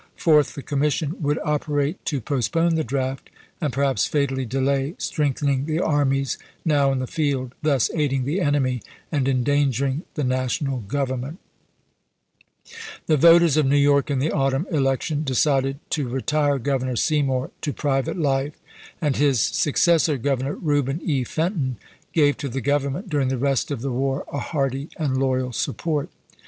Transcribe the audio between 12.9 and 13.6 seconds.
"New York and the Con scription," p. 61. The voters